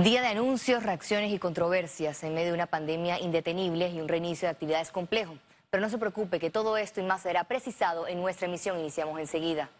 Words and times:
Día 0.00 0.22
de 0.22 0.28
anuncios, 0.28 0.84
reacciones 0.84 1.32
y 1.32 1.40
controversias 1.40 2.22
en 2.22 2.32
medio 2.32 2.50
de 2.50 2.54
una 2.54 2.68
pandemia 2.68 3.18
indetenible 3.18 3.88
y 3.88 4.00
un 4.00 4.06
reinicio 4.06 4.46
de 4.46 4.52
actividades 4.52 4.92
complejo. 4.92 5.36
Pero 5.70 5.80
no 5.80 5.90
se 5.90 5.98
preocupe 5.98 6.38
que 6.38 6.50
todo 6.50 6.76
esto 6.76 7.00
y 7.00 7.02
más 7.02 7.22
será 7.22 7.42
precisado 7.42 8.06
en 8.06 8.20
nuestra 8.20 8.46
emisión. 8.46 8.78
Iniciamos 8.78 9.18
enseguida. 9.18 9.70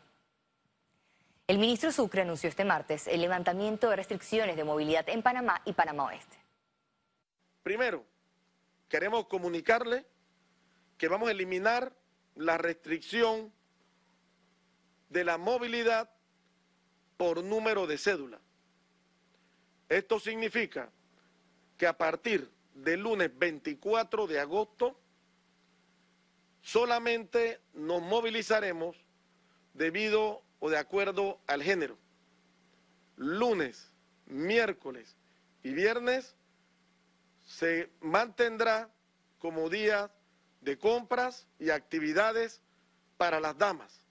El 1.47 1.59
ministro 1.59 1.93
Sucre 1.93 2.23
anunció 2.23 2.49
este 2.49 2.65
martes 2.65 3.07
el 3.07 3.21
levantamiento 3.21 3.91
de 3.91 3.95
restricciones 3.95 4.57
de 4.57 4.65
movilidad 4.65 5.09
en 5.09 5.23
Panamá 5.23 5.63
y 5.65 5.73
Panamá 5.73 6.07
Oeste. 6.07 6.37
Primero, 7.63 8.05
queremos 8.89 9.29
comunicarle 9.29 10.05
que 10.97 11.07
vamos 11.07 11.29
a 11.29 11.31
eliminar 11.31 11.93
la 12.35 12.59
restricción 12.59 13.53
de 15.11 15.23
la 15.23 15.39
movilidad 15.39 16.11
por 17.17 17.45
número 17.45 17.87
de 17.87 17.99
cédula. 17.99 18.41
Esto 19.89 20.21
significa 20.21 20.91
que 21.77 21.87
a 21.87 21.97
partir 21.97 22.51
del 22.75 23.01
lunes 23.01 23.31
24 23.37 24.27
de 24.27 24.41
agosto 24.41 24.99
solamente 26.61 27.61
nos 27.73 28.03
movilizaremos 28.03 28.97
debido 29.75 30.43
o 30.61 30.69
de 30.69 30.79
acuerdo 30.79 31.41
al 31.47 31.63
género. 31.63 31.97
Lunes, 33.17 33.91
miércoles 34.27 35.17
y 35.63 35.73
viernes 35.73 36.35
se 37.45 37.91
mantendrá 38.01 38.91
como 39.39 39.71
día 39.71 40.11
de 40.61 40.79
compras 40.79 41.47
y 41.59 41.71
actividades 41.71 42.61
para 43.17 43.41
las 43.41 43.57
damas. 43.57 44.03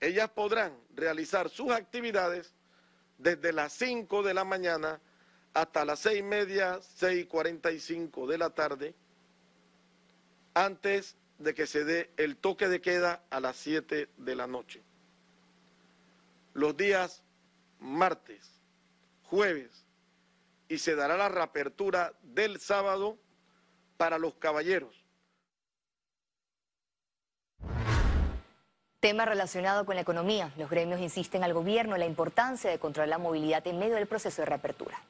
Ellas 0.00 0.30
podrán 0.30 0.74
realizar 0.94 1.50
sus 1.50 1.70
actividades 1.72 2.54
desde 3.22 3.52
las 3.52 3.72
5 3.74 4.22
de 4.22 4.34
la 4.34 4.44
mañana 4.44 5.00
hasta 5.52 5.84
las 5.84 5.98
seis 5.98 6.20
y 6.20 6.22
media, 6.22 6.80
seis 6.82 7.26
cuarenta 7.26 7.72
y 7.72 7.80
cinco 7.80 8.26
de 8.26 8.38
la 8.38 8.50
tarde, 8.50 8.94
antes 10.54 11.16
de 11.38 11.54
que 11.54 11.66
se 11.66 11.84
dé 11.84 12.10
el 12.16 12.36
toque 12.36 12.68
de 12.68 12.80
queda 12.80 13.24
a 13.30 13.40
las 13.40 13.56
7 13.56 14.08
de 14.16 14.34
la 14.36 14.46
noche. 14.46 14.82
Los 16.54 16.76
días 16.76 17.22
martes, 17.80 18.48
jueves 19.24 19.84
y 20.68 20.78
se 20.78 20.94
dará 20.94 21.16
la 21.16 21.28
reapertura 21.28 22.12
del 22.22 22.60
sábado 22.60 23.18
para 23.96 24.18
los 24.18 24.34
caballeros 24.34 24.99
Tema 29.00 29.24
relacionado 29.24 29.86
con 29.86 29.94
la 29.94 30.02
economía. 30.02 30.52
Los 30.58 30.68
gremios 30.68 31.00
insisten 31.00 31.42
al 31.42 31.54
gobierno 31.54 31.94
en 31.94 32.00
la 32.00 32.06
importancia 32.06 32.70
de 32.70 32.78
controlar 32.78 33.08
la 33.08 33.16
movilidad 33.16 33.66
en 33.66 33.78
medio 33.78 33.94
del 33.94 34.06
proceso 34.06 34.42
de 34.42 34.46
reapertura. 34.46 35.00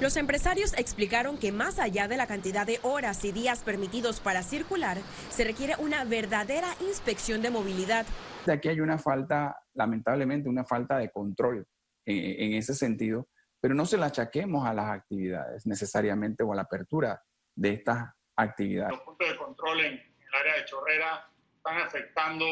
Los 0.00 0.16
empresarios 0.16 0.72
explicaron 0.78 1.36
que 1.36 1.52
más 1.52 1.78
allá 1.78 2.08
de 2.08 2.16
la 2.16 2.26
cantidad 2.26 2.66
de 2.66 2.80
horas 2.80 3.22
y 3.26 3.32
días 3.32 3.62
permitidos 3.62 4.20
para 4.20 4.42
circular, 4.42 4.96
se 5.28 5.44
requiere 5.44 5.74
una 5.76 6.04
verdadera 6.04 6.68
inspección 6.80 7.42
de 7.42 7.50
movilidad. 7.50 8.06
Aquí 8.50 8.70
hay 8.70 8.80
una 8.80 8.96
falta, 8.96 9.62
lamentablemente, 9.74 10.48
una 10.48 10.64
falta 10.64 10.96
de 10.96 11.10
control 11.10 11.66
en, 12.06 12.54
ese 12.54 12.74
sentido, 12.74 13.28
pero 13.60 13.74
no 13.74 13.84
se 13.84 13.98
la 13.98 14.06
achaquemos 14.06 14.66
a 14.66 14.72
las 14.72 14.88
actividades 14.88 15.66
necesariamente 15.66 16.42
o 16.44 16.54
a 16.54 16.56
la 16.56 16.62
apertura 16.62 17.22
de 17.54 17.74
estas 17.74 18.08
actividades. 18.36 18.92
Los 18.92 19.02
puntos 19.02 19.28
de 19.28 19.36
control 19.36 19.80
en 19.80 19.92
el 19.92 20.34
área 20.34 20.54
de 20.54 20.64
Chorrera 20.64 21.30
están 21.60 21.78
afectando 21.78 22.46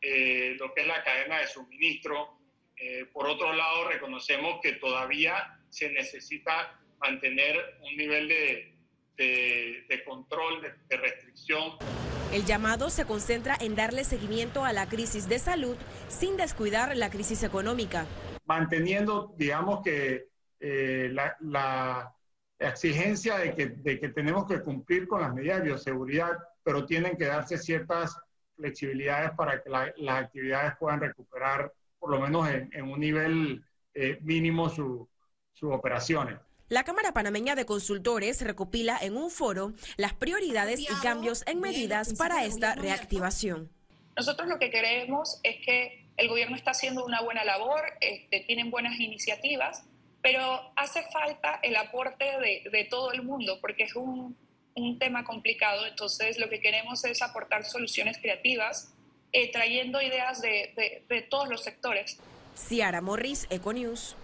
eh, 0.00 0.56
lo 0.58 0.74
que 0.74 0.80
es 0.80 0.86
la 0.86 1.02
cadena 1.04 1.38
de 1.38 1.46
suministro. 1.46 2.38
Eh, 2.76 3.06
por 3.12 3.26
otro 3.26 3.52
lado, 3.52 3.88
reconocemos 3.88 4.60
que 4.62 4.72
todavía 4.74 5.60
se 5.68 5.90
necesita 5.90 6.78
mantener 7.00 7.56
un 7.82 7.96
nivel 7.96 8.28
de, 8.28 8.74
de, 9.16 10.04
control, 10.04 10.62
de, 10.62 10.74
de 10.88 10.96
restricción. 10.96 11.72
El 12.32 12.44
llamado 12.44 12.90
se 12.90 13.04
concentra 13.04 13.56
en 13.60 13.76
darle 13.76 14.04
seguimiento 14.04 14.64
a 14.64 14.72
la 14.72 14.88
crisis 14.88 15.28
de 15.28 15.38
salud 15.38 15.76
sin 16.08 16.36
descuidar 16.36 16.96
la 16.96 17.10
crisis 17.10 17.42
económica. 17.42 18.06
Manteniendo, 18.44 19.34
digamos 19.36 19.82
que 19.82 20.26
eh, 20.60 21.10
la, 21.12 21.36
la, 21.40 22.14
exigencia 22.58 23.38
de 23.38 23.54
que, 23.54 23.66
de 23.68 24.00
que 24.00 24.08
tenemos 24.08 24.44
que 24.48 24.60
cumplir 24.60 25.06
con 25.06 25.20
las 25.20 25.32
medidas 25.32 25.58
de 25.58 25.66
bioseguridad, 25.66 26.36
pero 26.64 26.84
tienen 26.86 27.16
que 27.16 27.26
darse 27.26 27.56
ciertas 27.56 28.16
flexibilidades 28.58 29.30
para 29.32 29.62
que 29.62 29.70
las 29.70 30.24
actividades 30.24 30.74
puedan 30.78 31.00
recuperar 31.00 31.72
por 31.98 32.10
lo 32.10 32.20
menos 32.20 32.48
en, 32.48 32.82
un 32.82 33.00
nivel 33.00 33.64
eh, 33.94 34.18
mínimo 34.20 34.68
sus 34.68 35.08
operaciones. 35.62 36.38
La 36.68 36.84
Cámara 36.84 37.12
Panameña 37.12 37.54
de 37.54 37.64
Consultores 37.64 38.42
recopila 38.42 38.98
en 39.00 39.16
un 39.16 39.30
foro 39.30 39.72
las 39.96 40.12
prioridades 40.12 40.80
y 40.80 40.94
cambios 41.02 41.42
en 41.46 41.60
medidas 41.60 42.12
para 42.14 42.44
esta 42.44 42.74
reactivación. 42.74 43.70
Nosotros 44.16 44.48
lo 44.48 44.58
que 44.58 44.70
queremos 44.70 45.40
es 45.44 45.56
que 45.64 46.06
el 46.16 46.28
gobierno 46.28 46.56
está 46.56 46.72
haciendo 46.72 47.04
una 47.04 47.22
buena 47.22 47.44
labor, 47.44 47.80
este, 48.00 48.40
tienen 48.40 48.70
buenas 48.70 48.98
iniciativas, 49.00 49.84
pero 50.20 50.72
hace 50.76 51.02
falta 51.10 51.58
el 51.62 51.76
aporte 51.76 52.24
de, 52.24 52.68
de 52.70 52.84
todo 52.84 53.12
el 53.12 53.22
mundo, 53.22 53.58
porque 53.60 53.84
es 53.84 53.94
un 53.96 54.36
un 54.82 54.98
tema 54.98 55.24
complicado, 55.24 55.86
entonces 55.86 56.38
lo 56.38 56.48
que 56.48 56.60
queremos 56.60 57.04
es 57.04 57.22
aportar 57.22 57.64
soluciones 57.64 58.18
creativas, 58.18 58.94
eh, 59.32 59.50
trayendo 59.52 60.00
ideas 60.00 60.40
de, 60.40 61.04
de, 61.08 61.22
todos 61.22 61.48
los 61.48 61.62
sectores. 61.62 62.18
Ciara 62.56 63.00
Morris, 63.00 63.46
Econews. 63.50 64.16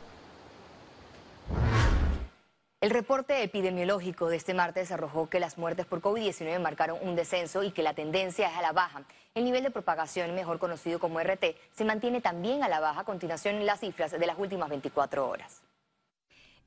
El 2.80 2.90
reporte 2.90 3.42
epidemiológico 3.42 4.28
de 4.28 4.36
este 4.36 4.52
martes 4.52 4.92
arrojó 4.92 5.30
que 5.30 5.40
las 5.40 5.56
muertes 5.56 5.86
por 5.86 6.02
COVID-19 6.02 6.60
marcaron 6.60 6.98
un 7.00 7.16
descenso 7.16 7.62
y 7.62 7.70
que 7.70 7.82
la 7.82 7.94
tendencia 7.94 8.50
es 8.50 8.56
a 8.56 8.62
la 8.62 8.72
baja. 8.72 9.04
El 9.34 9.44
nivel 9.44 9.62
de 9.62 9.70
propagación, 9.70 10.34
mejor 10.34 10.58
conocido 10.58 10.98
como 10.98 11.18
RT, 11.18 11.56
se 11.72 11.84
mantiene 11.84 12.20
también 12.20 12.62
a 12.62 12.68
la 12.68 12.80
baja 12.80 13.00
a 13.00 13.04
continuación 13.04 13.56
en 13.56 13.66
las 13.66 13.80
cifras 13.80 14.12
de 14.12 14.26
las 14.26 14.38
últimas 14.38 14.68
24 14.68 15.26
horas. 15.28 15.63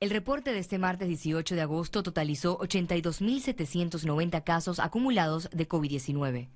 El 0.00 0.10
reporte 0.10 0.52
de 0.52 0.60
este 0.60 0.78
martes 0.78 1.08
18 1.08 1.56
de 1.56 1.62
agosto 1.62 2.04
totalizó 2.04 2.56
82.790 2.60 4.44
casos 4.44 4.78
acumulados 4.78 5.50
de 5.52 5.68
COVID-19. 5.68 6.46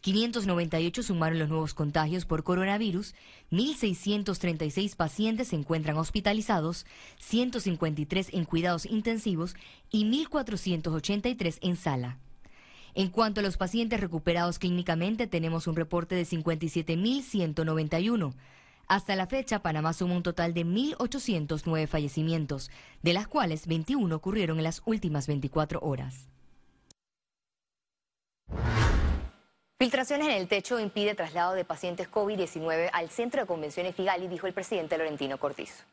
598 0.00 1.02
sumaron 1.02 1.38
los 1.38 1.50
nuevos 1.50 1.74
contagios 1.74 2.24
por 2.24 2.42
coronavirus, 2.42 3.14
1.636 3.50 4.96
pacientes 4.96 5.48
se 5.48 5.56
encuentran 5.56 5.98
hospitalizados, 5.98 6.86
153 7.18 8.30
en 8.32 8.46
cuidados 8.46 8.86
intensivos 8.86 9.56
y 9.90 10.06
1.483 10.06 11.58
en 11.60 11.76
sala. 11.76 12.16
En 12.94 13.10
cuanto 13.10 13.40
a 13.40 13.42
los 13.42 13.58
pacientes 13.58 14.00
recuperados 14.00 14.58
clínicamente, 14.58 15.26
tenemos 15.26 15.66
un 15.66 15.76
reporte 15.76 16.14
de 16.14 16.24
57.191 16.24 18.32
hasta 18.88 19.16
la 19.16 19.26
fecha, 19.26 19.60
Panamá 19.60 19.92
suma 19.92 20.14
un 20.14 20.22
total 20.22 20.54
de 20.54 20.64
1.809 20.64 21.86
fallecimientos, 21.86 22.70
de 23.02 23.12
las 23.12 23.26
cuales 23.26 23.66
21 23.66 24.14
ocurrieron 24.14 24.58
en 24.58 24.64
las 24.64 24.82
últimas 24.84 25.26
24 25.26 25.80
horas. 25.80 26.28
Filtraciones 29.78 30.28
en 30.28 30.34
el 30.34 30.48
techo 30.48 30.78
impide 30.78 31.14
traslado 31.14 31.52
de 31.54 31.64
pacientes 31.64 32.10
COVID-19 32.10 32.90
al 32.92 33.10
centro 33.10 33.40
de 33.40 33.46
convenciones 33.46 33.94
Figali, 33.94 34.28
dijo 34.28 34.46
el 34.46 34.52
presidente 34.52 34.96
Laurentino 34.96 35.38
Cortizo. 35.38 35.84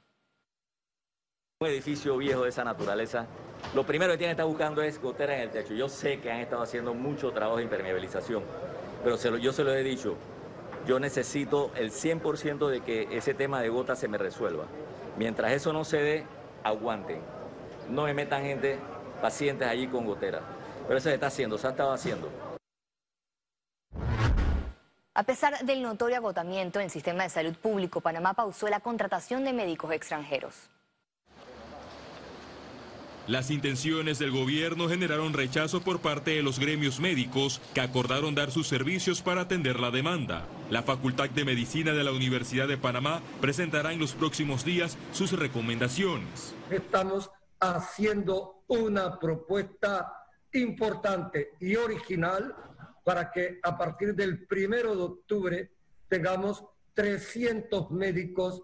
Un 1.60 1.68
edificio 1.68 2.16
viejo 2.18 2.44
de 2.44 2.50
esa 2.50 2.64
naturaleza, 2.64 3.28
lo 3.76 3.86
primero 3.86 4.14
que 4.14 4.20
tiene 4.20 4.30
que 4.30 4.42
estar 4.42 4.46
buscando 4.46 4.82
es 4.82 5.02
gotera 5.02 5.36
en 5.36 5.42
el 5.42 5.52
techo. 5.52 5.74
Yo 5.74 5.90
sé 5.90 6.20
que 6.20 6.32
han 6.32 6.40
estado 6.40 6.62
haciendo 6.62 6.94
mucho 6.94 7.32
trabajo 7.32 7.58
de 7.58 7.64
impermeabilización, 7.64 8.44
pero 9.04 9.18
yo 9.38 9.52
se 9.52 9.64
lo 9.64 9.74
he 9.74 9.84
dicho, 9.84 10.16
yo 10.88 11.00
necesito 11.00 11.72
el 11.76 11.92
100% 11.92 12.68
de 12.68 12.82
que 12.82 13.08
ese 13.12 13.34
tema 13.34 13.62
de 13.62 13.70
gotas 13.70 14.00
se 14.00 14.08
me 14.08 14.18
resuelva. 14.18 14.66
Mientras 15.18 15.52
eso 15.52 15.74
no 15.74 15.84
se 15.84 15.98
dé, 15.98 16.26
aguanten. 16.64 17.22
No 17.90 18.04
me 18.04 18.14
metan 18.14 18.44
gente, 18.44 18.80
pacientes 19.22 19.68
allí 19.68 19.88
con 19.88 20.06
goteras. 20.06 20.42
Pero 20.88 20.98
eso 20.98 21.10
se 21.10 21.16
está 21.16 21.28
haciendo, 21.28 21.58
se 21.58 21.68
ha 21.68 21.72
estado 21.72 21.92
haciendo. 21.92 22.30
A 25.14 25.24
pesar 25.24 25.66
del 25.66 25.82
notorio 25.82 26.18
agotamiento 26.18 26.80
en 26.80 26.86
el 26.86 26.92
sistema 26.92 27.24
de 27.24 27.30
salud 27.30 27.54
público, 27.56 28.00
Panamá 28.02 28.34
pausó 28.34 28.70
la 28.70 28.80
contratación 28.80 29.44
de 29.44 29.54
médicos 29.54 29.92
extranjeros. 29.92 30.70
Las 33.28 33.52
intenciones 33.52 34.20
del 34.20 34.32
gobierno 34.32 34.90
generaron 34.90 35.34
rechazo 35.34 35.82
por 35.82 36.00
parte 36.00 36.32
de 36.32 36.42
los 36.42 36.60
gremios 36.60 37.00
médicos 37.00 37.62
que 37.74 37.82
acordaron 37.82 38.34
dar 38.34 38.52
sus 38.52 38.68
servicios 38.68 39.22
para 39.22 39.42
atender 39.42 39.80
la 39.80 39.92
demanda. 39.92 40.48
La 40.72 40.84
Facultad 40.84 41.30
de 41.30 41.44
Medicina 41.44 41.92
de 41.92 42.02
la 42.02 42.14
Universidad 42.14 42.66
de 42.66 42.78
Panamá 42.78 43.22
presentará 43.42 43.92
en 43.92 44.00
los 44.00 44.14
próximos 44.14 44.64
días 44.64 44.98
sus 45.12 45.34
recomendaciones. 45.38 46.56
Estamos 46.70 47.30
haciendo 47.60 48.64
una 48.68 49.20
propuesta 49.20 50.14
importante 50.54 51.50
y 51.60 51.76
original 51.76 52.56
para 53.04 53.34
que 53.34 53.60
a 53.62 53.78
partir 53.78 54.16
del 54.16 54.48
primero 54.48 54.96
de 54.96 55.02
octubre 55.04 55.72
tengamos 56.08 56.64
300 56.94 57.92
médicos 57.92 58.64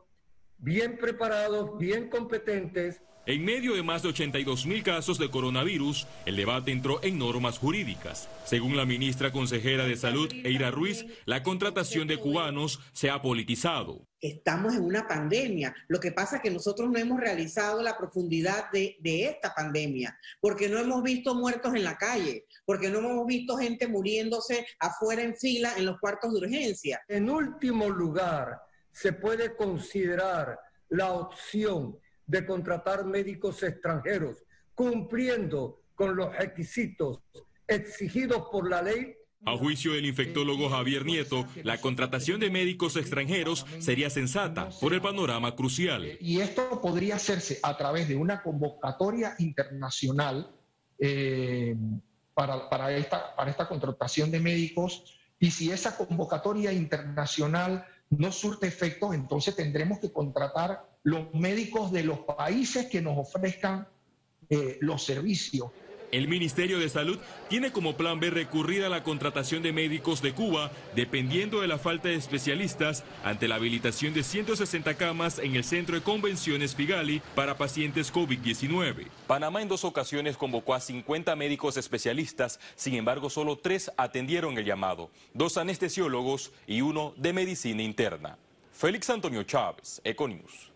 bien 0.60 0.98
preparados, 0.98 1.78
bien 1.78 2.10
competentes 2.10 3.02
en 3.28 3.44
medio 3.44 3.76
de 3.76 3.84
más 3.84 4.04
de 4.04 4.10
82 4.10 4.66
mil 4.66 4.84
casos 4.84 5.20
de 5.20 5.30
coronavirus, 5.30 6.08
el 6.26 6.38
debate 6.38 6.72
entró 6.72 7.04
en 7.04 7.20
normas 7.20 7.58
jurídicas. 7.58 8.30
Según 8.46 8.78
la 8.78 8.86
ministra 8.86 9.34
consejera 9.34 9.84
de 9.84 9.98
Salud, 9.98 10.32
Eira 10.46 10.72
Ruiz, 10.72 11.06
la 11.26 11.44
contratación 11.44 12.08
de 12.08 12.18
cubanos 12.18 12.80
se 12.94 13.10
ha 13.10 13.22
politizado. 13.22 14.08
Estamos 14.22 14.76
en 14.76 14.86
una 14.86 15.06
pandemia. 15.06 15.76
Lo 15.90 16.00
que 16.00 16.14
pasa 16.14 16.38
es 16.38 16.42
que 16.42 16.52
nosotros 16.52 16.90
no 16.90 16.98
hemos 16.98 17.20
realizado 17.20 17.84
la 17.84 17.98
profundidad 17.98 18.72
de, 18.72 18.96
de 19.02 19.26
esta 19.26 19.54
pandemia, 19.54 20.18
porque 20.40 20.70
no 20.70 20.80
hemos 20.80 21.04
visto 21.04 21.36
muertos 21.36 21.76
en 21.76 21.84
la 21.84 21.98
calle, 21.98 22.46
porque 22.64 22.90
no 22.90 23.00
hemos 23.00 23.28
visto 23.28 23.58
gente 23.58 23.90
muriéndose 23.90 24.66
afuera 24.80 25.22
en 25.22 25.36
fila 25.36 25.74
en 25.78 25.86
los 25.86 26.00
cuartos 26.00 26.32
de 26.32 26.40
urgencia. 26.40 27.02
En 27.10 27.30
último 27.30 27.90
lugar, 27.90 28.62
se 28.90 29.12
puede 29.12 29.54
considerar 29.58 30.58
la 30.90 31.12
opción 31.12 31.98
de 32.28 32.46
contratar 32.46 33.06
médicos 33.06 33.64
extranjeros, 33.64 34.44
cumpliendo 34.76 35.82
con 35.96 36.16
los 36.16 36.36
requisitos 36.36 37.20
exigidos 37.68 38.44
por 38.52 38.70
la 38.70 38.82
ley 38.82 39.16
a 39.46 39.56
juicio 39.56 39.94
del 39.94 40.06
infectólogo 40.06 40.68
Javier 40.70 41.06
Nieto, 41.06 41.46
la 41.64 41.80
contratación 41.80 42.40
de 42.40 42.50
médicos 42.50 42.98
extranjeros 42.98 43.66
sería 43.80 44.10
sensata 44.10 44.70
por 44.82 44.94
el 44.94 45.02
panorama 45.02 45.56
crucial. 45.56 46.18
Y 46.20 46.42
esto 46.42 46.82
podría 46.82 47.16
hacerse 47.16 47.60
a 47.64 47.78
través 47.78 48.08
de 48.10 48.16
una 48.16 48.42
convocatoria 48.42 49.36
internacional 49.38 50.52
eh, 51.00 51.76
para, 52.34 52.68
para, 52.70 52.92
esta, 52.98 53.36
para 53.36 53.52
esta 53.52 53.70
contratación 53.70 54.32
de 54.32 54.40
médicos. 54.40 55.18
Y 55.40 55.52
si 55.52 55.72
esa 55.72 55.96
convocatoria 55.96 56.74
internacional 56.74 57.86
no 58.10 58.32
surte 58.32 58.68
efectos, 58.68 59.14
entonces 59.14 59.56
tendremos 59.56 60.00
que 60.00 60.12
contratar 60.12 60.84
los 61.08 61.34
médicos 61.34 61.94
de 61.94 62.04
los 62.04 62.20
países 62.20 62.88
que 62.88 63.02
nos 63.02 63.18
ofrezcan 63.18 63.88
eh, 64.50 64.78
los 64.82 65.06
servicios. 65.06 65.72
El 66.12 66.28
Ministerio 66.28 66.80
de 66.80 66.90
Salud 66.90 67.18
tiene 67.48 67.72
como 67.72 67.96
plan 67.96 68.20
B 68.20 68.30
recurrir 68.30 68.84
a 68.84 68.90
la 68.90 69.04
contratación 69.04 69.64
de 69.64 69.72
médicos 69.72 70.22
de 70.22 70.34
Cuba, 70.34 70.70
dependiendo 70.96 71.62
de 71.62 71.70
la 71.70 71.78
falta 71.78 72.10
de 72.10 72.16
especialistas, 72.16 73.06
ante 73.24 73.48
la 73.48 73.56
habilitación 73.56 74.14
de 74.14 74.22
160 74.22 74.96
camas 74.96 75.40
en 75.40 75.56
el 75.56 75.64
Centro 75.64 75.96
de 75.96 76.04
Convenciones 76.04 76.76
Figali 76.76 77.22
para 77.36 77.58
pacientes 77.58 78.14
COVID-19. 78.14 79.08
Panamá 79.28 79.62
en 79.62 79.70
dos 79.70 79.86
ocasiones 79.86 80.36
convocó 80.36 80.74
a 80.74 80.82
50 80.82 81.38
médicos 81.38 81.78
especialistas, 81.78 82.60
sin 82.76 82.96
embargo 82.96 83.30
solo 83.30 83.58
tres 83.58 83.90
atendieron 83.96 84.58
el 84.58 84.66
llamado, 84.66 85.10
dos 85.34 85.56
anestesiólogos 85.56 86.52
y 86.68 86.82
uno 86.82 87.14
de 87.16 87.32
medicina 87.32 87.82
interna. 87.82 88.38
Félix 88.74 89.10
Antonio 89.10 89.44
Chávez, 89.44 90.02
Econius. 90.04 90.67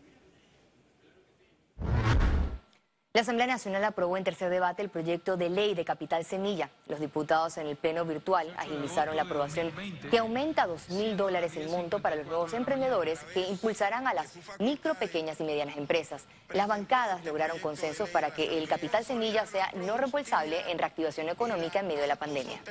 La 3.13 3.19
Asamblea 3.21 3.45
Nacional 3.45 3.83
aprobó 3.83 4.15
en 4.15 4.23
tercer 4.23 4.49
debate 4.49 4.81
el 4.81 4.87
proyecto 4.87 5.35
de 5.35 5.49
ley 5.49 5.73
de 5.73 5.83
capital 5.83 6.23
semilla. 6.23 6.69
Los 6.87 7.01
diputados 7.01 7.57
en 7.57 7.67
el 7.67 7.75
pleno 7.75 8.05
virtual 8.05 8.53
agilizaron 8.57 9.17
la 9.17 9.23
aprobación 9.23 9.73
que 10.09 10.17
aumenta 10.17 10.63
a 10.63 10.67
dos 10.67 10.89
mil 10.89 11.17
dólares 11.17 11.57
el 11.57 11.67
monto 11.67 11.99
para 11.99 12.15
los 12.15 12.25
nuevos 12.27 12.53
emprendedores 12.53 13.19
que 13.33 13.41
impulsarán 13.41 14.07
a 14.07 14.13
las 14.13 14.33
micro, 14.59 14.95
pequeñas 14.95 15.41
y 15.41 15.43
medianas 15.43 15.75
empresas. 15.75 16.23
Las 16.53 16.69
bancadas 16.69 17.25
lograron 17.25 17.59
consensos 17.59 18.09
para 18.09 18.33
que 18.33 18.57
el 18.57 18.69
capital 18.69 19.03
semilla 19.03 19.45
sea 19.45 19.69
no 19.75 19.97
reembolsable 19.97 20.71
en 20.71 20.79
reactivación 20.79 21.27
económica 21.27 21.81
en 21.81 21.87
medio 21.87 22.01
de 22.01 22.07
la 22.07 22.15
pandemia. 22.15 22.61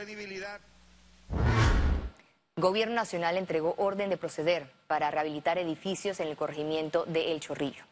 Gobierno 2.56 2.94
Nacional 2.94 3.36
entregó 3.36 3.74
orden 3.76 4.08
de 4.08 4.16
proceder 4.16 4.72
para 4.86 5.10
rehabilitar 5.10 5.58
edificios 5.58 6.18
en 6.20 6.28
el 6.28 6.36
corregimiento 6.36 7.04
de 7.04 7.32
El 7.32 7.40
Chorrillo. 7.40 7.89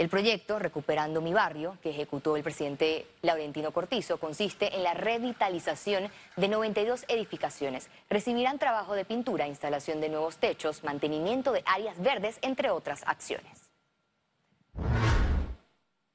El 0.00 0.08
proyecto 0.08 0.58
Recuperando 0.58 1.20
mi 1.20 1.34
barrio, 1.34 1.76
que 1.82 1.90
ejecutó 1.90 2.34
el 2.34 2.42
presidente 2.42 3.06
Laurentino 3.20 3.70
Cortizo, 3.70 4.16
consiste 4.16 4.74
en 4.74 4.82
la 4.82 4.94
revitalización 4.94 6.10
de 6.36 6.48
92 6.48 7.04
edificaciones. 7.06 7.90
Recibirán 8.08 8.58
trabajo 8.58 8.94
de 8.94 9.04
pintura, 9.04 9.46
instalación 9.46 10.00
de 10.00 10.08
nuevos 10.08 10.38
techos, 10.38 10.84
mantenimiento 10.84 11.52
de 11.52 11.62
áreas 11.66 12.00
verdes, 12.00 12.38
entre 12.40 12.70
otras 12.70 13.02
acciones. 13.04 13.68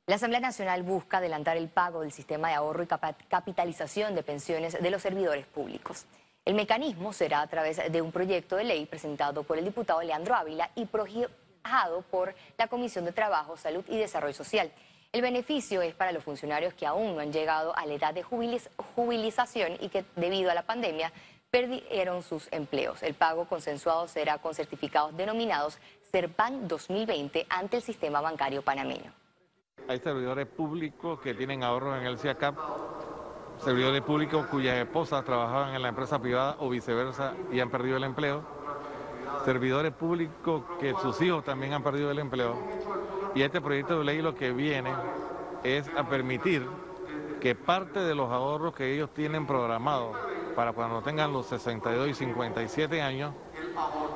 La 0.07 0.15
Asamblea 0.15 0.39
Nacional 0.39 0.81
busca 0.81 1.19
adelantar 1.19 1.55
el 1.55 1.69
pago 1.69 2.01
del 2.01 2.11
sistema 2.11 2.47
de 2.47 2.55
ahorro 2.55 2.81
y 2.81 2.87
capitalización 2.87 4.15
de 4.15 4.23
pensiones 4.23 4.81
de 4.81 4.89
los 4.89 5.03
servidores 5.03 5.45
públicos. 5.45 6.07
El 6.43 6.55
mecanismo 6.55 7.13
será 7.13 7.41
a 7.41 7.47
través 7.47 7.79
de 7.91 8.01
un 8.01 8.11
proyecto 8.11 8.55
de 8.55 8.63
ley 8.63 8.87
presentado 8.87 9.43
por 9.43 9.59
el 9.59 9.65
diputado 9.65 10.01
Leandro 10.01 10.33
Ávila 10.33 10.71
y 10.73 10.85
por 12.11 12.35
la 12.57 12.67
Comisión 12.67 13.05
de 13.05 13.11
Trabajo, 13.11 13.57
Salud 13.57 13.83
y 13.87 13.97
Desarrollo 13.97 14.33
Social. 14.33 14.71
El 15.11 15.21
beneficio 15.21 15.81
es 15.81 15.95
para 15.95 16.11
los 16.11 16.23
funcionarios 16.23 16.73
que 16.73 16.85
aún 16.85 17.15
no 17.15 17.21
han 17.21 17.31
llegado 17.31 17.75
a 17.75 17.85
la 17.85 17.93
edad 17.93 18.13
de 18.13 18.23
jubilización 18.23 19.77
y 19.79 19.89
que 19.89 20.05
debido 20.15 20.51
a 20.51 20.53
la 20.53 20.63
pandemia 20.63 21.11
perdieron 21.49 22.21
sus 22.21 22.51
empleos. 22.51 23.01
El 23.01 23.13
pago 23.13 23.45
consensuado 23.45 24.07
será 24.07 24.37
con 24.39 24.53
certificados 24.53 25.15
denominados 25.15 25.79
CERPAN 26.11 26.67
2020 26.67 27.47
ante 27.49 27.77
el 27.77 27.83
sistema 27.83 28.19
bancario 28.19 28.61
panameño. 28.61 29.13
Hay 29.87 29.99
servidores 29.99 30.47
públicos 30.47 31.19
que 31.21 31.33
tienen 31.33 31.63
ahorros 31.63 31.97
en 31.97 32.07
el 32.07 32.17
CIACAP, 32.17 32.57
servidores 33.63 34.01
públicos 34.01 34.47
cuyas 34.47 34.77
esposas 34.77 35.23
trabajaban 35.23 35.75
en 35.75 35.81
la 35.81 35.89
empresa 35.89 36.19
privada 36.19 36.57
o 36.59 36.69
viceversa 36.69 37.33
y 37.51 37.59
han 37.59 37.69
perdido 37.69 37.97
el 37.97 38.03
empleo 38.03 38.54
servidores 39.43 39.91
públicos 39.93 40.63
que 40.79 40.93
sus 41.01 41.19
hijos 41.21 41.43
también 41.43 41.73
han 41.73 41.83
perdido 41.83 42.11
el 42.11 42.19
empleo. 42.19 42.55
Y 43.33 43.41
este 43.41 43.59
proyecto 43.59 43.99
de 43.99 44.05
ley 44.05 44.21
lo 44.21 44.35
que 44.35 44.51
viene 44.51 44.93
es 45.63 45.89
a 45.97 46.07
permitir 46.07 46.65
que 47.41 47.55
parte 47.55 47.99
de 47.99 48.15
los 48.15 48.31
ahorros 48.31 48.73
que 48.73 48.93
ellos 48.93 49.09
tienen 49.13 49.45
programados 49.45 50.15
para 50.55 50.73
cuando 50.73 51.01
tengan 51.01 51.33
los 51.33 51.47
62 51.47 52.09
y 52.09 52.13
57 52.13 53.01
años, 53.01 53.33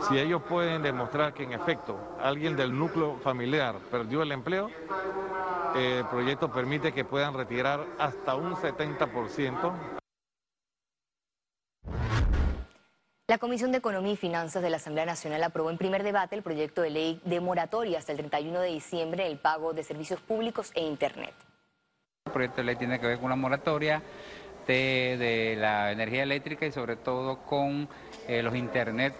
si 0.07 0.17
ellos 0.17 0.41
pueden 0.47 0.81
demostrar 0.81 1.33
que 1.33 1.43
en 1.43 1.51
efecto 1.51 1.97
alguien 2.21 2.55
del 2.55 2.77
núcleo 2.77 3.17
familiar 3.21 3.75
perdió 3.91 4.21
el 4.21 4.31
empleo, 4.31 4.69
el 5.75 6.05
proyecto 6.05 6.51
permite 6.51 6.93
que 6.93 7.03
puedan 7.03 7.33
retirar 7.33 7.85
hasta 7.99 8.35
un 8.35 8.55
70% 8.55 9.98
La 13.29 13.37
Comisión 13.37 13.71
de 13.71 13.77
Economía 13.77 14.13
y 14.13 14.15
Finanzas 14.15 14.63
de 14.63 14.71
la 14.71 14.77
Asamblea 14.77 15.05
Nacional 15.05 15.43
aprobó 15.43 15.69
en 15.69 15.77
primer 15.77 16.01
debate 16.01 16.35
el 16.35 16.41
proyecto 16.41 16.81
de 16.81 16.89
ley 16.89 17.21
de 17.25 17.39
moratoria 17.39 17.99
hasta 17.99 18.11
el 18.11 18.17
31 18.17 18.59
de 18.59 18.69
diciembre 18.69 19.27
el 19.27 19.37
pago 19.37 19.71
de 19.71 19.83
servicios 19.83 20.19
públicos 20.19 20.71
e 20.73 20.81
Internet. 20.81 21.35
El 22.25 22.31
proyecto 22.31 22.57
de 22.57 22.63
ley 22.63 22.75
tiene 22.77 22.99
que 22.99 23.05
ver 23.05 23.19
con 23.19 23.29
la 23.29 23.35
moratoria 23.35 24.01
de, 24.65 25.55
la 25.59 25.91
energía 25.91 26.23
eléctrica 26.23 26.65
y 26.65 26.71
sobre 26.71 26.95
todo 26.95 27.43
con 27.43 27.87
eh, 28.27 28.41
los 28.41 28.55
Internet 28.55 29.13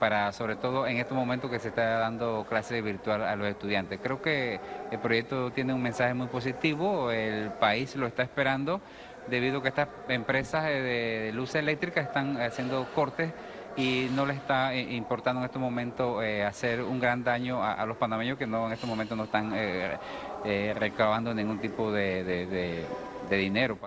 para 0.00 0.32
sobre 0.32 0.56
todo 0.56 0.88
en 0.88 0.96
estos 0.96 1.16
momentos 1.16 1.48
que 1.48 1.60
se 1.60 1.68
está 1.68 1.98
dando 1.98 2.44
clase 2.48 2.82
virtual 2.82 3.22
a 3.22 3.36
los 3.36 3.46
estudiantes. 3.46 4.00
Creo 4.02 4.20
que 4.20 4.58
el 4.90 4.98
proyecto 4.98 5.52
tiene 5.52 5.72
un 5.72 5.82
mensaje 5.82 6.14
muy 6.14 6.26
positivo, 6.26 7.12
el 7.12 7.52
país 7.52 7.94
lo 7.94 8.08
está 8.08 8.24
esperando 8.24 8.80
debido 9.28 9.58
a 9.58 9.62
que 9.62 9.68
estas 9.68 9.88
empresas 10.08 10.64
de, 10.64 11.30
luz 11.32 11.54
eléctrica 11.54 12.00
están 12.00 12.40
haciendo 12.40 12.86
cortes 12.94 13.32
y 13.76 14.08
no 14.12 14.24
les 14.26 14.36
está 14.36 14.72
eh, 14.72 14.94
importando 14.94 15.40
en 15.40 15.46
este 15.46 15.58
momento 15.58 16.22
eh, 16.22 16.44
hacer 16.44 16.82
un 16.82 17.00
gran 17.00 17.24
daño 17.24 17.64
a, 17.64 17.84
los 17.86 17.96
panameños 17.96 18.38
que 18.38 18.46
no 18.46 18.66
en 18.66 18.72
este 18.72 18.86
momento 18.86 19.16
no 19.16 19.24
están 19.24 19.52
eh, 19.54 20.74
recabando 20.78 21.34
ningún 21.34 21.58
tipo 21.58 21.90
de, 21.90 22.86
dinero. 23.30 23.78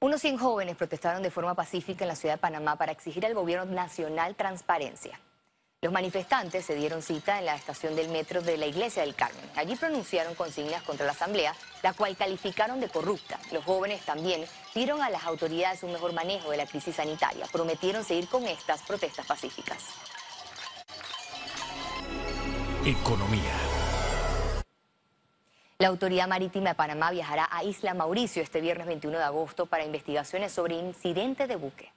Unos 0.00 0.20
100 0.20 0.38
jóvenes 0.38 0.76
protestaron 0.76 1.22
de 1.22 1.30
forma 1.30 1.54
pacífica 1.54 2.04
en 2.04 2.08
la 2.08 2.16
ciudad 2.16 2.34
de 2.34 2.40
Panamá 2.40 2.76
para 2.76 2.92
exigir 2.92 3.24
al 3.24 3.34
gobierno 3.34 3.72
nacional 3.72 4.34
transparencia. 4.34 5.20
Los 5.84 5.92
manifestantes 5.92 6.64
se 6.64 6.76
dieron 6.76 7.02
cita 7.02 7.40
en 7.40 7.46
la 7.46 7.56
estación 7.56 7.96
del 7.96 8.08
metro 8.08 8.40
de 8.40 8.56
la 8.56 8.66
Iglesia 8.66 9.02
del 9.02 9.16
Carmen. 9.16 9.42
Allí 9.56 9.74
pronunciaron 9.74 10.36
consignas 10.36 10.80
contra 10.84 11.04
la 11.04 11.10
Asamblea, 11.10 11.56
la 11.82 11.92
cual 11.92 12.16
calificaron 12.16 12.78
de 12.78 12.88
corrupta. 12.88 13.40
Los 13.50 13.64
jóvenes 13.64 14.00
también 14.02 14.44
pidieron 14.72 15.02
a 15.02 15.10
las 15.10 15.24
autoridades 15.24 15.82
un 15.82 15.90
mejor 15.90 16.12
manejo 16.12 16.52
de 16.52 16.58
la 16.58 16.66
crisis 16.66 16.94
sanitaria. 16.94 17.46
Prometieron 17.50 18.04
seguir 18.04 18.28
con 18.28 18.44
estas 18.44 18.80
protestas 18.82 19.26
pacíficas. 19.26 19.82
Economía. 22.86 23.52
La 25.78 25.88
Autoridad 25.88 26.28
Marítima 26.28 26.68
de 26.68 26.74
Panamá 26.76 27.10
viajará 27.10 27.48
a 27.50 27.64
Isla 27.64 27.92
Mauricio 27.92 28.40
este 28.40 28.60
viernes 28.60 28.86
21 28.86 29.18
de 29.18 29.24
agosto 29.24 29.66
para 29.66 29.84
investigaciones 29.84 30.52
sobre 30.52 30.76
incidente 30.76 31.48
de 31.48 31.56
buque. 31.56 31.90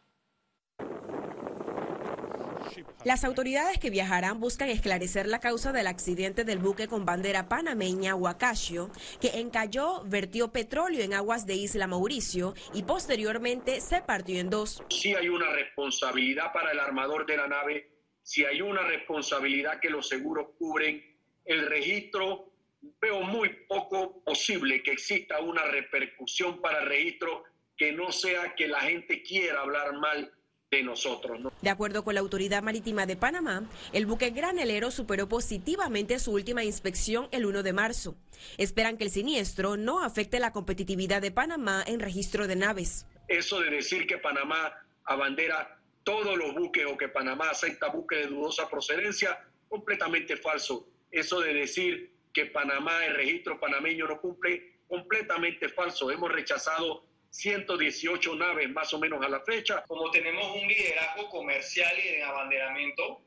Las 3.04 3.24
autoridades 3.24 3.80
que 3.80 3.90
viajarán 3.90 4.40
buscan 4.40 4.70
esclarecer 4.70 5.28
la 5.28 5.40
causa 5.40 5.72
del 5.72 5.88
accidente 5.88 6.44
del 6.44 6.60
buque 6.60 6.88
con 6.88 7.06
bandera 7.06 7.48
panameña 7.48 8.16
Huacacio, 8.16 8.92
que 9.22 9.40
encalló, 9.40 10.04
vertió 10.06 10.52
petróleo 10.52 11.04
en 11.04 11.14
aguas 11.14 11.46
de 11.46 11.56
Isla 11.56 11.88
Mauricio 11.88 12.54
y 12.74 12.84
posteriormente 12.84 13.82
se 13.82 14.02
partió 14.02 14.40
en 14.40 14.50
dos. 14.50 14.84
Sí 14.90 15.16
hay 15.16 15.30
una 15.30 15.50
responsabilidad 15.52 16.52
para 16.54 16.72
el 16.72 16.80
armador 16.80 17.26
de 17.26 17.38
la 17.38 17.48
nave 17.48 17.96
si 18.26 18.44
hay 18.44 18.60
una 18.60 18.82
responsabilidad 18.82 19.80
que 19.80 19.92
los 19.92 20.10
seguros 20.10 20.48
cubren, 20.58 21.16
el 21.46 21.68
registro, 21.68 22.52
veo 23.00 23.22
muy 23.22 23.50
poco 23.68 24.24
posible 24.24 24.82
que 24.82 24.94
exista 24.94 25.40
una 25.42 25.64
repercusión 25.66 26.60
para 26.60 26.80
el 26.80 26.88
registro 26.88 27.44
que 27.78 27.92
no 27.92 28.12
sea 28.12 28.56
que 28.56 28.68
la 28.68 28.82
gente 28.82 29.22
quiera 29.22 29.62
hablar 29.62 29.94
mal 30.00 30.34
de 30.72 30.84
nosotros. 30.84 31.40
De 31.62 31.70
acuerdo 31.70 32.04
con 32.04 32.16
la 32.16 32.22
Autoridad 32.22 32.64
Marítima 32.64 33.06
de 33.06 33.16
Panamá, 33.16 33.64
el 33.94 34.06
buque 34.06 34.32
granelero 34.32 34.92
superó 34.92 35.28
positivamente 35.28 36.20
su 36.20 36.32
última 36.32 36.64
inspección 36.64 37.28
el 37.32 37.46
1 37.46 37.64
de 37.64 37.74
marzo. 37.74 38.16
Esperan 38.58 38.98
que 38.98 39.06
el 39.06 39.12
siniestro 39.12 39.78
no 39.78 40.04
afecte 40.04 40.40
la 40.40 40.52
competitividad 40.52 41.22
de 41.22 41.32
Panamá 41.32 41.84
en 41.86 42.00
registro 42.00 42.48
de 42.48 42.56
naves. 42.56 43.06
Eso 43.28 43.60
de 43.60 43.70
decir 43.70 44.06
que 44.08 44.18
Panamá 44.18 44.74
abandera 45.06 45.80
todos 46.04 46.38
los 46.38 46.54
buques 46.54 46.86
o 46.86 46.98
que 46.98 47.10
Panamá 47.10 47.50
acepta 47.50 47.90
buques 47.90 48.20
de 48.20 48.28
dudosa 48.28 48.70
procedencia, 48.70 49.40
completamente 49.70 50.38
falso. 50.38 50.88
Eso 51.12 51.40
de 51.42 51.54
decir 51.54 52.12
que 52.34 52.48
Panamá, 52.48 53.06
el 53.06 53.16
registro 53.16 53.60
panameño 53.60 54.08
no 54.08 54.20
cumple, 54.20 54.80
completamente 54.88 55.70
falso. 55.70 56.12
Hemos 56.12 56.32
rechazado 56.32 57.04
118 57.36 58.36
naves 58.36 58.70
más 58.70 58.94
o 58.94 59.00
menos 59.00 59.24
a 59.24 59.30
la 59.30 59.42
fecha. 59.42 59.84
Como 59.88 60.10
tenemos 60.10 60.56
un 60.56 60.68
liderazgo 60.68 61.30
comercial 61.30 61.94
y 62.00 62.16
de 62.16 62.24
abanderamiento, 62.24 63.22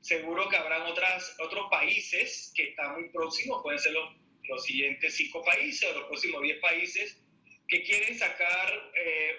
seguro 0.00 0.48
que 0.48 0.56
habrán 0.56 0.82
otras, 0.82 1.36
otros 1.40 1.66
países 1.70 2.52
que 2.54 2.70
están 2.70 2.94
muy 2.94 3.08
próximos, 3.08 3.62
pueden 3.62 3.78
ser 3.78 3.92
los, 3.92 4.10
los 4.48 4.62
siguientes 4.62 5.16
cinco 5.16 5.42
países 5.42 5.88
o 5.90 5.98
los 5.98 6.04
próximos 6.08 6.42
10 6.42 6.60
países, 6.60 7.22
que 7.66 7.82
quieren 7.82 8.16
sacar 8.16 8.72
eh, 8.94 9.38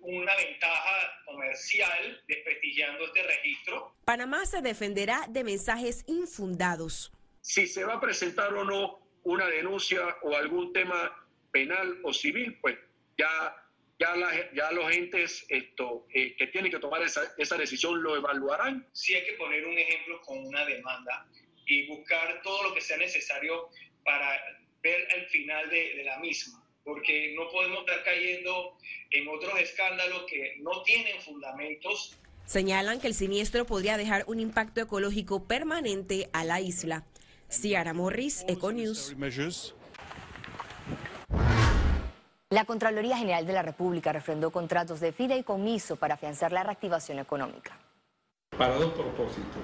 una 0.00 0.34
ventaja 0.36 1.22
comercial 1.26 2.22
desprestigiando 2.26 3.04
este 3.04 3.22
registro. 3.24 3.96
Panamá 4.04 4.46
se 4.46 4.62
defenderá 4.62 5.26
de 5.28 5.44
mensajes 5.44 6.04
infundados. 6.06 7.12
Si 7.42 7.66
se 7.66 7.84
va 7.84 7.94
a 7.94 8.00
presentar 8.00 8.54
o 8.54 8.64
no 8.64 9.00
una 9.24 9.46
denuncia 9.46 10.00
o 10.22 10.34
algún 10.36 10.72
tema 10.72 11.12
penal 11.50 11.98
o 12.04 12.12
civil, 12.12 12.58
pues 12.60 12.78
ya, 13.18 13.56
ya, 13.98 14.14
ya 14.54 14.70
los 14.72 14.92
entes 14.92 15.44
esto, 15.48 16.06
eh, 16.12 16.34
que 16.36 16.46
tienen 16.48 16.70
que 16.70 16.78
tomar 16.78 17.02
esa, 17.02 17.22
esa 17.38 17.56
decisión 17.56 18.02
lo 18.02 18.16
evaluarán. 18.16 18.86
Sí 18.92 19.14
hay 19.14 19.24
que 19.24 19.32
poner 19.34 19.66
un 19.66 19.78
ejemplo 19.78 20.20
con 20.22 20.38
una 20.46 20.64
demanda 20.64 21.26
y 21.66 21.86
buscar 21.88 22.40
todo 22.42 22.62
lo 22.64 22.74
que 22.74 22.80
sea 22.80 22.96
necesario 22.96 23.70
para 24.04 24.40
ver 24.82 25.08
el 25.14 25.26
final 25.26 25.68
de, 25.70 25.96
de 25.96 26.04
la 26.04 26.18
misma 26.18 26.66
porque 26.86 27.34
no 27.36 27.50
podemos 27.50 27.80
estar 27.80 28.04
cayendo 28.04 28.78
en 29.10 29.26
otros 29.26 29.58
escándalos 29.58 30.24
que 30.30 30.54
no 30.60 30.82
tienen 30.84 31.20
fundamentos. 31.20 32.16
Señalan 32.46 33.00
que 33.00 33.08
el 33.08 33.14
siniestro 33.14 33.66
podría 33.66 33.96
dejar 33.96 34.22
un 34.28 34.38
impacto 34.38 34.80
ecológico 34.80 35.42
permanente 35.48 36.30
a 36.32 36.44
la 36.44 36.60
isla. 36.60 37.04
Ciara 37.50 37.92
Morris, 37.92 38.44
Econews. 38.46 39.16
La 42.50 42.64
Contraloría 42.64 43.16
General 43.16 43.44
de 43.44 43.52
la 43.52 43.62
República 43.62 44.12
refrendó 44.12 44.52
contratos 44.52 45.00
de 45.00 45.10
fideicomiso 45.10 45.96
para 45.96 46.14
afianzar 46.14 46.52
la 46.52 46.62
reactivación 46.62 47.18
económica. 47.18 47.76
Para 48.56 48.76
dos 48.76 48.92
propósitos. 48.92 49.60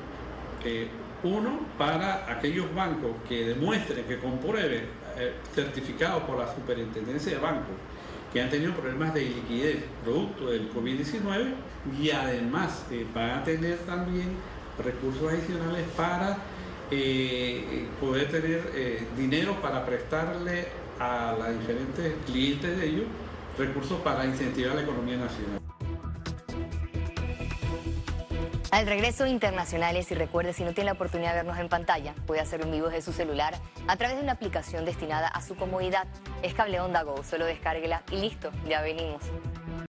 Eh, 0.64 0.88
uno, 1.22 1.60
para 1.78 2.28
aquellos 2.28 2.74
bancos 2.74 3.12
que 3.28 3.44
demuestren, 3.44 4.04
que 4.06 4.18
comprueben, 4.18 4.88
eh, 5.16 5.32
certificados 5.54 6.24
por 6.24 6.36
la 6.36 6.52
Superintendencia 6.52 7.30
de 7.30 7.38
Bancos, 7.38 7.76
que 8.32 8.42
han 8.42 8.50
tenido 8.50 8.72
problemas 8.72 9.14
de 9.14 9.26
liquidez 9.26 9.84
producto 10.02 10.50
del 10.50 10.68
COVID-19 10.72 11.54
y 12.00 12.10
además 12.10 12.84
eh, 12.90 13.06
van 13.14 13.30
a 13.30 13.44
tener 13.44 13.78
también 13.86 14.34
recursos 14.82 15.32
adicionales 15.32 15.86
para 15.96 16.36
poder 18.00 18.30
tener 18.30 19.06
dinero 19.16 19.60
para 19.60 19.84
prestarle 19.84 20.66
a 20.98 21.34
los 21.38 21.58
diferentes 21.58 22.14
clientes 22.26 22.78
de 22.78 22.86
ellos 22.86 23.06
recursos 23.58 24.00
para 24.02 24.24
incentivar 24.24 24.74
la 24.74 24.82
economía 24.82 25.16
nacional. 25.16 25.60
Al 28.70 28.86
regreso 28.86 29.26
internacionales 29.26 30.10
y 30.10 30.14
recuerde 30.14 30.54
si 30.54 30.64
no 30.64 30.72
tiene 30.72 30.86
la 30.86 30.92
oportunidad 30.92 31.32
de 31.32 31.36
vernos 31.36 31.58
en 31.58 31.68
pantalla, 31.68 32.14
puede 32.26 32.40
hacerlo 32.40 32.64
en 32.64 32.72
vivo 32.72 32.86
desde 32.88 33.02
su 33.02 33.12
celular 33.12 33.54
a 33.86 33.96
través 33.96 34.16
de 34.16 34.22
una 34.22 34.32
aplicación 34.32 34.86
destinada 34.86 35.28
a 35.28 35.42
su 35.42 35.56
comodidad. 35.56 36.06
Es 36.42 36.54
Cable 36.54 36.80
Onda 36.80 37.02
Go, 37.02 37.22
solo 37.22 37.44
descárguela 37.44 38.02
y 38.10 38.16
listo, 38.16 38.50
ya 38.66 38.80
venimos. 38.80 39.22